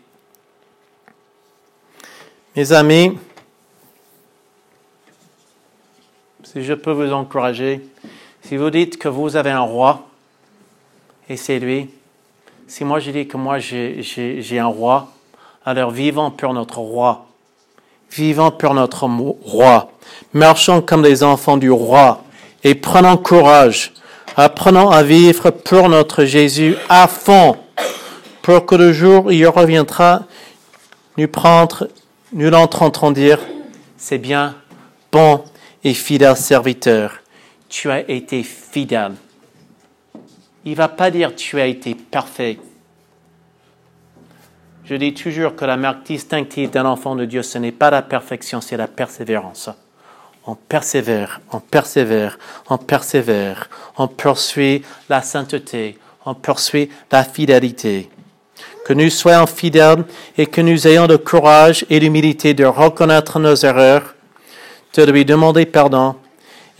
[2.56, 3.18] Mes amis,
[6.43, 7.82] si je peux vous encourager,
[8.43, 10.06] si vous dites que vous avez un roi,
[11.28, 11.89] et c'est lui,
[12.68, 15.08] si moi je dis que moi j'ai un roi,
[15.66, 17.26] alors vivons pour notre roi.
[18.12, 19.91] Vivons pour notre roi.
[20.32, 22.24] Marchons comme les enfants du roi
[22.64, 23.93] et prenons courage.
[24.38, 27.58] Apprenons à vivre pour notre Jésus à fond,
[28.43, 30.26] pour que le jour il reviendra,
[31.18, 31.88] nous prendre
[32.34, 33.40] nous l'entendrons dire,
[33.96, 34.56] c'est bien,
[35.12, 35.44] bon
[35.84, 37.20] et fidèle serviteur,
[37.70, 39.14] tu as été fidèle.
[40.66, 42.58] Il ne va pas dire tu as été parfait.
[44.86, 48.02] Je dis toujours que la marque distinctive d'un enfant de Dieu, ce n'est pas la
[48.02, 49.70] perfection, c'est la persévérance.
[50.46, 52.38] On persévère, on persévère,
[52.70, 58.10] on persévère, on poursuit la sainteté, on poursuit la fidélité
[58.86, 60.04] que nous soyons fidèles
[60.38, 64.16] et que nous ayons le courage et l'humilité de reconnaître nos erreurs,
[64.96, 66.16] de lui demander pardon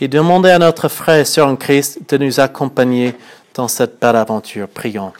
[0.00, 3.14] et demander à notre frère et sœur en Christ de nous accompagner
[3.54, 4.68] dans cette belle aventure.
[4.68, 5.12] Prions.